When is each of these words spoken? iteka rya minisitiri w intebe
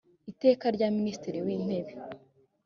iteka 0.31 0.65
rya 0.75 0.87
minisitiri 0.97 1.39
w 1.45 1.47
intebe 1.55 1.91